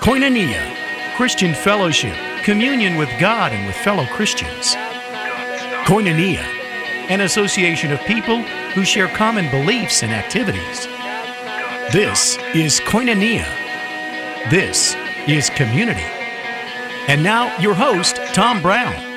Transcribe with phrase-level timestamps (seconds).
[0.00, 0.74] Koinonia,
[1.14, 4.74] Christian fellowship, communion with God and with fellow Christians.
[5.84, 6.40] Koinonia,
[7.10, 8.40] an association of people
[8.72, 10.86] who share common beliefs and activities.
[11.92, 13.44] This is Koinonia.
[14.48, 14.96] This
[15.28, 16.00] is community.
[17.06, 19.09] And now, your host, Tom Brown.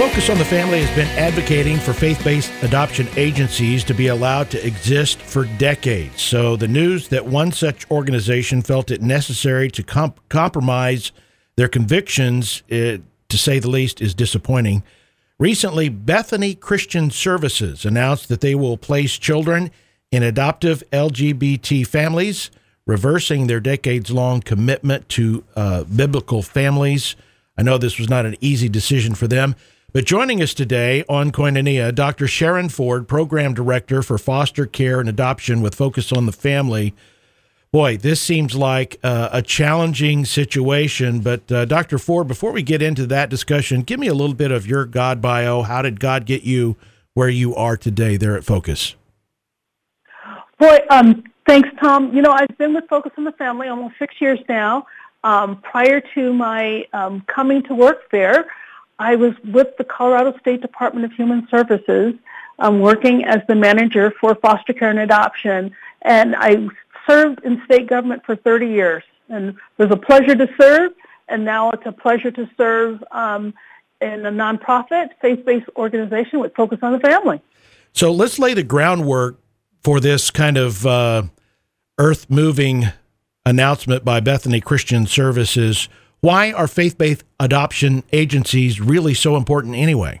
[0.00, 4.48] Focus on the Family has been advocating for faith based adoption agencies to be allowed
[4.48, 6.22] to exist for decades.
[6.22, 11.12] So, the news that one such organization felt it necessary to comp- compromise
[11.56, 14.84] their convictions, it, to say the least, is disappointing.
[15.38, 19.70] Recently, Bethany Christian Services announced that they will place children
[20.10, 22.50] in adoptive LGBT families,
[22.86, 27.16] reversing their decades long commitment to uh, biblical families.
[27.58, 29.56] I know this was not an easy decision for them.
[29.92, 32.28] But joining us today on Koinonia, Dr.
[32.28, 36.94] Sharen Ford, Program Director for Foster Care and Adoption with Focus on the Family.
[37.72, 41.22] Boy, this seems like uh, a challenging situation.
[41.22, 41.98] But uh, Dr.
[41.98, 45.20] Ford, before we get into that discussion, give me a little bit of your God
[45.20, 45.62] bio.
[45.62, 46.76] How did God get you
[47.14, 48.94] where you are today there at Focus?
[50.60, 52.14] Boy, um, thanks, Tom.
[52.14, 54.86] You know, I've been with Focus on the Family almost six years now.
[55.24, 58.46] Um, prior to my um, coming to work there,
[59.00, 62.14] I was with the Colorado State Department of Human Services
[62.58, 65.74] um, working as the manager for foster care and adoption.
[66.02, 66.68] And I
[67.08, 69.02] served in state government for 30 years.
[69.30, 70.92] And it was a pleasure to serve.
[71.28, 73.54] And now it's a pleasure to serve um,
[74.02, 77.40] in a nonprofit, faith-based organization with focus on the family.
[77.94, 79.40] So let's lay the groundwork
[79.82, 81.22] for this kind of uh,
[81.96, 82.88] earth-moving
[83.46, 85.88] announcement by Bethany Christian Services
[86.20, 90.20] why are faith based adoption agencies really so important anyway?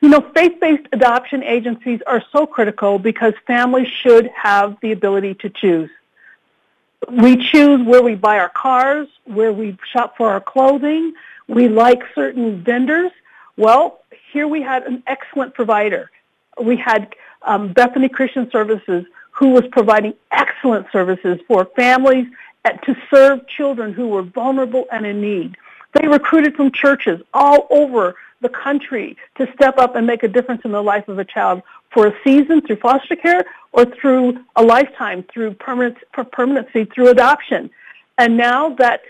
[0.00, 5.34] You know, faith based adoption agencies are so critical because families should have the ability
[5.36, 5.90] to choose.
[7.10, 11.14] We choose where we buy our cars, where we shop for our clothing.
[11.48, 13.10] We like certain vendors.
[13.56, 14.00] Well,
[14.32, 16.10] here we had an excellent provider.
[16.60, 22.26] We had um, Bethany Christian Services who was providing excellent services for families
[22.84, 25.56] to serve children who were vulnerable and in need.
[25.94, 30.62] They recruited from churches all over the country to step up and make a difference
[30.64, 34.62] in the life of a child for a season through foster care or through a
[34.62, 35.96] lifetime through permanent,
[36.32, 37.70] permanency through adoption.
[38.16, 39.00] And now that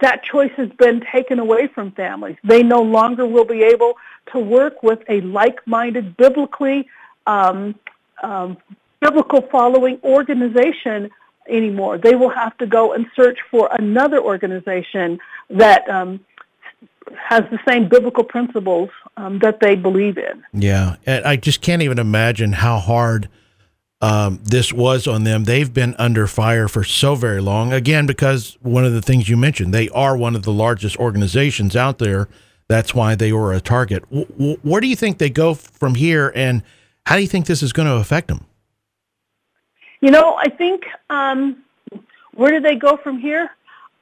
[0.00, 2.36] that choice has been taken away from families.
[2.44, 3.94] They no longer will be able
[4.32, 6.88] to work with a like-minded, biblically,
[7.26, 7.74] um,
[8.22, 8.56] um,
[9.00, 11.10] biblical following organization
[11.50, 11.98] anymore.
[11.98, 15.18] They will have to go and search for another organization
[15.50, 16.20] that um,
[17.16, 20.42] has the same biblical principles um, that they believe in.
[20.52, 23.28] Yeah, and I just can't even imagine how hard
[24.00, 25.44] um, this was on them.
[25.44, 27.72] They've been under fire for so very long.
[27.72, 31.76] Again, because one of the things you mentioned, they are one of the largest organizations
[31.76, 32.28] out there.
[32.68, 34.08] That's why they were a target.
[34.10, 36.62] W- where do you think they go from here, and
[37.06, 38.46] how do you think this is going to affect them?
[40.00, 41.62] You know, I think um,
[42.34, 43.50] where do they go from here?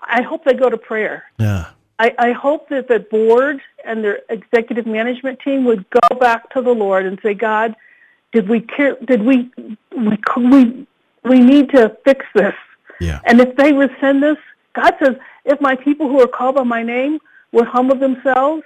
[0.00, 1.24] I hope they go to prayer.
[1.38, 1.70] Yeah.
[1.98, 6.62] I, I hope that the board and their executive management team would go back to
[6.62, 7.74] the Lord and say, God,
[8.30, 9.50] did we care, did we
[9.96, 10.86] we we
[11.24, 12.54] we need to fix this?
[13.00, 13.20] Yeah.
[13.24, 14.38] And if they rescind this,
[14.74, 17.18] God says, if my people who are called by my name
[17.50, 18.62] would humble themselves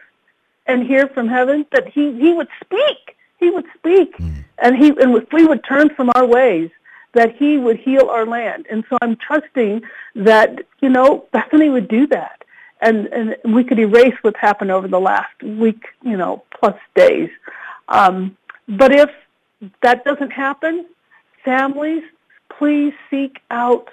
[0.67, 3.17] and hear from heaven, that He He would speak.
[3.39, 4.45] He would speak, mm.
[4.59, 6.71] and He and if we would turn from our ways,
[7.13, 8.67] that he would heal our land.
[8.71, 9.83] And so I'm trusting
[10.15, 12.45] that, you know, Bethany would do that.
[12.81, 17.31] And, and we could erase what's happened over the last week, you know, plus days.
[17.89, 18.37] Um,
[18.69, 19.11] but if
[19.83, 20.87] that doesn't happen,
[21.45, 22.03] families,
[22.49, 23.89] please seek out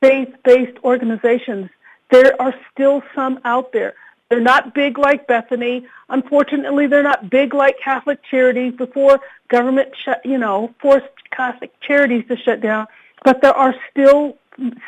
[0.00, 1.70] faith-based organizations.
[2.10, 3.94] There are still some out there.
[4.30, 5.88] They're not big like Bethany.
[6.08, 12.24] Unfortunately, they're not big like Catholic Charities before government, shut, you know, forced Catholic Charities
[12.28, 12.86] to shut down.
[13.24, 14.38] But there are still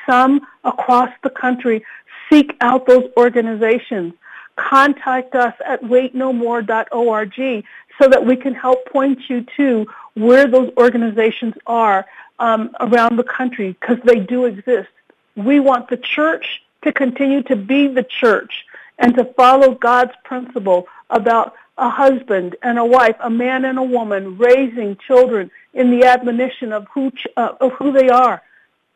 [0.07, 1.85] some across the country.
[2.31, 4.15] Seek out those organizations.
[4.55, 7.65] Contact us at waitnomore.org
[8.01, 12.07] so that we can help point you to where those organizations are
[12.39, 14.91] um, around the country because they do exist.
[15.35, 18.67] We want the church to continue to be the church
[19.03, 23.83] and to follow God's principle about a husband and a wife, a man and a
[23.83, 28.41] woman raising children in the admonition of who, uh, of who they are,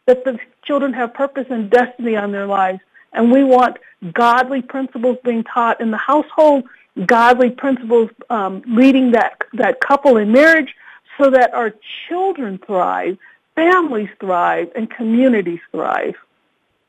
[0.07, 2.81] that the children have purpose and destiny on their lives.
[3.13, 3.79] And we want
[4.13, 6.65] godly principles being taught in the household,
[7.05, 10.75] godly principles um, leading that, that couple in marriage
[11.19, 11.75] so that our
[12.09, 13.19] children thrive
[13.57, 16.15] families thrive and communities thrive.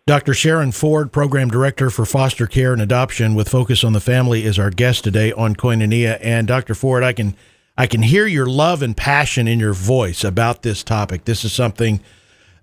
[0.08, 0.34] Dr.
[0.34, 4.58] Sharen Ford, Program Director for Foster Care and Adoption with Focus on the Family, is
[4.58, 6.18] our guest today on Koinonia.
[6.22, 6.76] And Dr.
[6.76, 7.36] Ford, I can
[7.78, 11.26] I can hear your love and passion in your voice about this topic.
[11.26, 12.00] This is something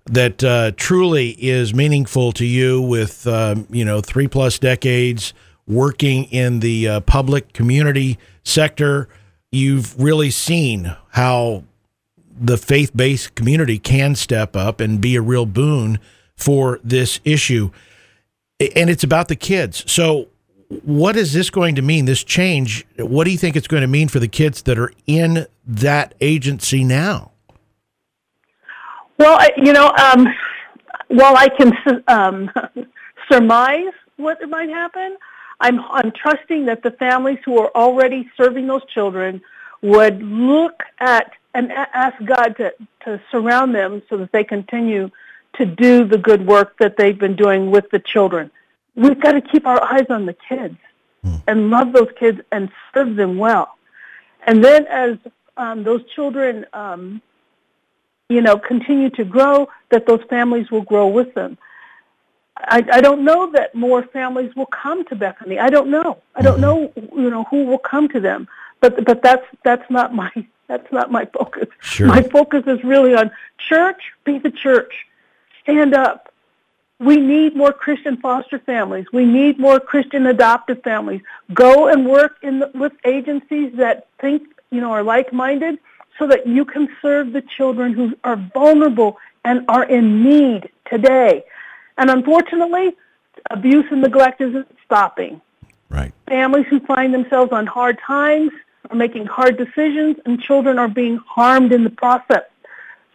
[0.05, 5.31] that uh, truly is meaningful to you with um, you know three plus decades
[5.67, 9.07] working in the uh, public community sector.
[9.51, 11.63] You've really seen how
[12.35, 15.99] the faith based community can step up and be a real boon
[16.35, 17.71] for this issue.
[18.75, 19.89] And it's about the kids.
[19.91, 20.27] So,
[20.83, 22.05] what is this going to mean?
[22.05, 24.91] This change, what do you think it's going to mean for the kids that are
[25.05, 27.31] in that agency now?
[29.17, 30.27] Well, you know, um,
[31.07, 31.73] while I can
[32.07, 32.51] um,
[33.31, 35.17] surmise what might happen,
[35.59, 39.41] I'm, I'm trusting that the families who are already serving those children
[39.81, 42.73] would look at and ask God to,
[43.05, 45.09] to surround them so that they continue
[45.57, 48.51] to do the good work that they've been doing with the children.
[48.95, 50.77] We've got to keep our eyes on the kids
[51.23, 51.41] mm.
[51.47, 53.77] and love those kids and serve them well.
[54.45, 55.17] And then as
[55.57, 57.21] um, those children, um,
[58.29, 61.57] you know, continue to grow, that those families will grow with them.
[62.57, 65.59] I, I don't know that more families will come to Bethany.
[65.59, 66.21] I don't know.
[66.35, 67.15] I don't mm-hmm.
[67.15, 68.47] know, you know, who will come to them.
[68.79, 70.31] But but that's that's not my
[70.67, 71.67] that's not my focus.
[71.81, 72.07] Sure.
[72.07, 74.01] My focus is really on church.
[74.23, 75.05] Be the church.
[75.65, 76.31] Stand up.
[76.99, 79.05] We need more Christian foster families.
[79.11, 81.21] We need more Christian adoptive families.
[81.53, 85.77] Go and work in the, with agencies that think, you know, are like-minded
[86.17, 91.43] so that you can serve the children who are vulnerable and are in need today.
[91.97, 92.95] And unfortunately,
[93.51, 95.41] abuse and neglect isn't stopping.
[95.89, 96.13] Right.
[96.27, 98.51] Families who find themselves on hard times
[98.89, 102.43] are making hard decisions and children are being harmed in the process.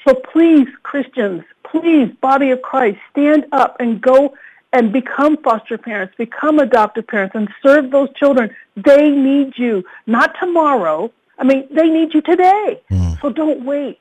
[0.07, 4.35] So please, Christians, please, body of Christ, stand up and go
[4.73, 8.55] and become foster parents, become adoptive parents, and serve those children.
[8.77, 11.11] They need you, not tomorrow.
[11.39, 12.81] I mean, they need you today.
[12.91, 13.21] Mm.
[13.21, 14.01] So don't wait.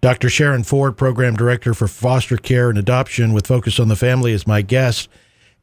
[0.00, 0.30] Dr.
[0.30, 4.46] Sharen Ford, Program Director for Foster Care and Adoption with Focus on the Family, is
[4.46, 5.08] my guest.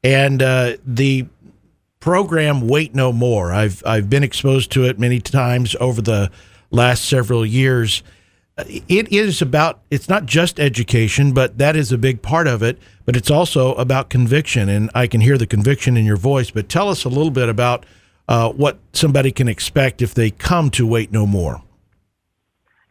[0.04, 1.26] And uh, the
[2.00, 6.30] program Wait No More, I've, I've been exposed to it many times over the
[6.70, 8.04] last several years
[8.58, 12.80] it is about it's not just education but that is a big part of it
[13.06, 14.68] but it's also about conviction.
[14.70, 17.50] And i can hear the conviction in your voice but tell us a little bit
[17.50, 17.86] about
[18.28, 21.62] uh, what somebody can expect if they come to wait no more.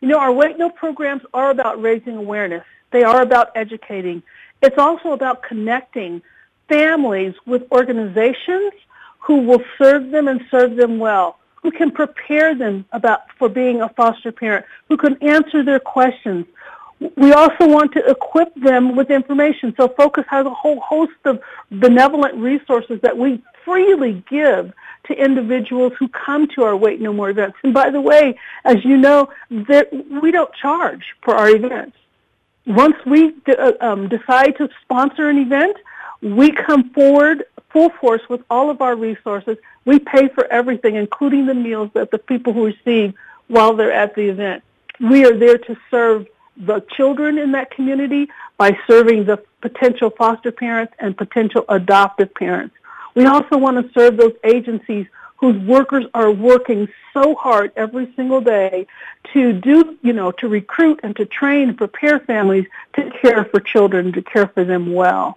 [0.01, 2.65] You know our wait no programs are about raising awareness.
[2.93, 4.23] They are about educating.
[4.63, 6.23] It's also about connecting
[6.69, 8.73] families with organizations
[9.19, 13.83] who will serve them and serve them well who can prepare them about for being
[13.83, 16.47] a foster parent, who can answer their questions.
[17.17, 19.75] We also want to equip them with information.
[19.77, 21.43] So Focus has a whole host of
[21.73, 24.73] benevolent resources that we freely give
[25.09, 27.59] to individuals who come to our Wait No More events.
[27.65, 29.89] And by the way, as you know, that
[30.23, 31.97] we don't charge for our events.
[32.65, 35.77] Once we uh, um, decide to sponsor an event,
[36.23, 37.45] we come forward
[37.77, 39.59] full force with all of our resources.
[39.85, 43.13] We pay for everything, including the meals that the people who receive
[43.49, 44.63] while they're at the event.
[44.99, 46.27] We are there to serve
[46.57, 52.75] the children in that community by serving the potential foster parents and potential adoptive parents.
[53.15, 55.07] We also want to serve those agencies
[55.37, 58.87] whose workers are working so hard every single day
[59.35, 62.65] to do, you know, to recruit and to train and prepare families
[62.95, 65.37] to care for children, to care for them well.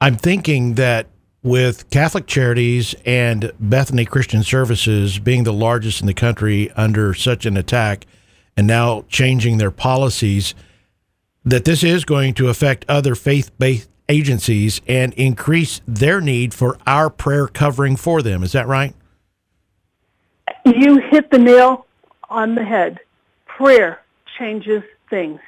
[0.00, 1.08] I'm thinking that
[1.44, 7.44] with Catholic Charities and Bethany Christian Services being the largest in the country under such
[7.44, 8.06] an attack
[8.56, 10.54] and now changing their policies,
[11.44, 16.78] that this is going to affect other faith based agencies and increase their need for
[16.86, 18.42] our prayer covering for them.
[18.42, 18.94] Is that right?
[20.64, 21.86] You hit the nail
[22.30, 23.00] on the head.
[23.46, 24.00] Prayer
[24.38, 25.40] changes things.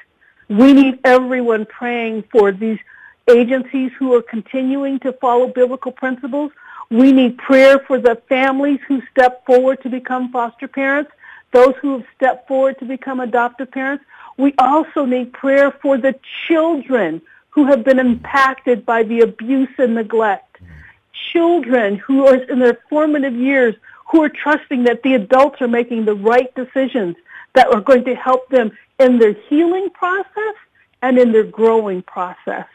[0.49, 2.79] We need everyone praying for these
[3.28, 6.52] agencies who are continuing to follow biblical principles.
[6.90, 11.11] We need prayer for the families who step forward to become foster parents,
[11.52, 14.04] those who have stepped forward to become adoptive parents.
[14.37, 16.14] We also need prayer for the
[16.47, 20.59] children who have been impacted by the abuse and neglect.
[21.33, 23.75] Children who are in their formative years
[24.11, 27.16] who are trusting that the adults are making the right decisions
[27.54, 30.54] that are going to help them in their healing process
[31.02, 32.66] and in their growing process.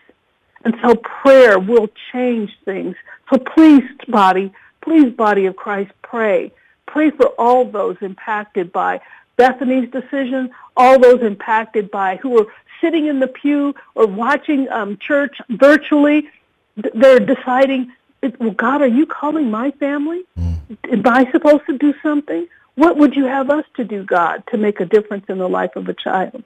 [0.64, 2.96] And so prayer will change things.
[3.32, 4.52] So please, body,
[4.82, 6.52] please, body of Christ, pray.
[6.86, 9.02] Pray for all those impacted by
[9.38, 12.48] Bethany's decision, all those impacted by who are
[12.82, 16.30] sitting in the pew or watching um, church virtually,
[16.76, 17.92] they're deciding,
[18.40, 20.24] well, God, are you calling my family?
[20.38, 20.78] Mm.
[20.92, 22.48] Am I supposed to do something?
[22.76, 25.76] What would you have us to do, God, to make a difference in the life
[25.76, 26.44] of a child?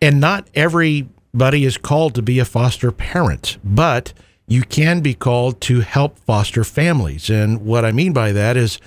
[0.00, 0.48] And not
[1.34, 4.12] everybody is called to be a foster parent, but
[4.46, 7.28] you can be called to help foster families.
[7.28, 8.80] And what I mean by that is,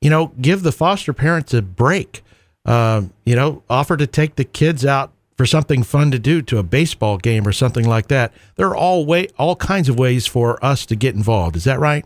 [0.00, 2.22] you know, give the foster parents a break.
[2.66, 6.58] Uh, you know, offer to take the kids out for something fun to do to
[6.58, 8.32] a baseball game or something like that.
[8.56, 11.56] There are all way all kinds of ways for us to get involved.
[11.56, 12.04] Is that right?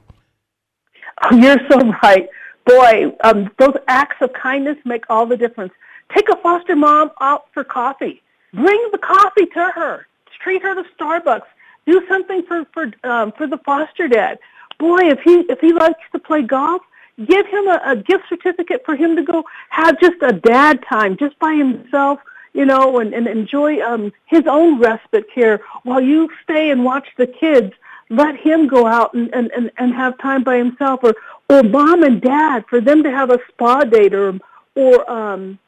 [1.22, 2.28] Oh, you're so right.
[2.66, 5.72] Boy, um, those acts of kindness make all the difference.
[6.14, 8.22] Take a foster mom out for coffee.
[8.52, 10.06] Bring the coffee to her.
[10.42, 11.46] Treat her to Starbucks.
[11.86, 14.38] Do something for for um, for the foster dad.
[14.78, 16.82] Boy, if he if he likes to play golf,
[17.24, 21.16] give him a, a gift certificate for him to go have just a dad time
[21.16, 22.20] just by himself
[22.58, 27.06] you know, and, and enjoy um, his own respite care while you stay and watch
[27.16, 27.72] the kids.
[28.10, 31.14] Let him go out and, and, and, and have time by himself, or
[31.50, 34.38] or mom and dad for them to have a spa date, or
[34.74, 35.58] or um,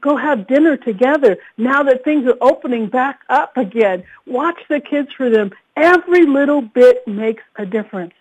[0.00, 1.38] go have dinner together.
[1.56, 5.52] Now that things are opening back up again, watch the kids for them.
[5.76, 8.14] Every little bit makes a difference.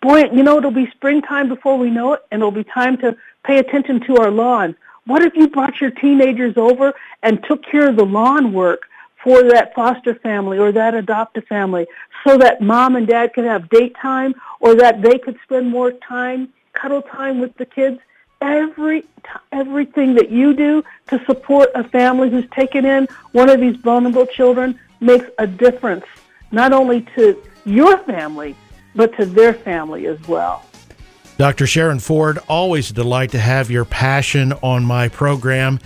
[0.00, 3.16] Boy, you know it'll be springtime before we know it, and it'll be time to
[3.44, 4.74] pay attention to our lawn.
[5.04, 8.82] What if you brought your teenagers over and took care of the lawn work
[9.22, 11.86] for that foster family or that adoptive family
[12.26, 15.92] so that mom and dad could have date time or that they could spend more
[15.92, 17.98] time, cuddle time with the kids?
[18.40, 19.04] Every
[19.52, 24.26] everything that you do to support a family who's taken in one of these vulnerable
[24.26, 26.04] children makes a difference,
[26.50, 28.56] not only to your family,
[28.94, 30.64] but to their family as well.
[31.36, 31.66] Dr.
[31.66, 35.78] Sharen Ford, always a delight to have your passion on my program.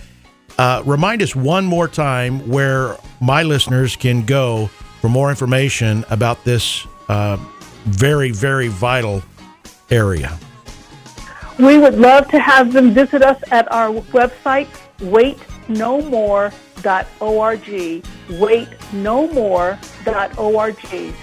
[0.57, 4.67] Uh, remind us one more time where my listeners can go
[4.99, 7.37] for more information about this uh,
[7.85, 9.21] very, very vital
[9.89, 10.37] area.
[11.57, 14.67] We would love to have them visit us at our website,
[14.99, 16.51] waitnomore.org.
[18.27, 21.15] Waitnomore.org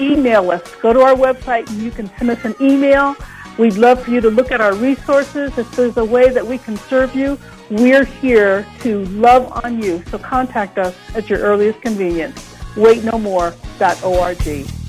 [0.00, 0.74] email us.
[0.76, 3.16] Go to our website and you can send us an email.
[3.58, 5.56] We'd love for you to look at our resources.
[5.58, 7.38] If there's a way that we can serve you,
[7.70, 10.02] we're here to love on you.
[10.10, 12.54] So contact us at your earliest convenience.
[12.74, 14.81] WaitNoMore.org.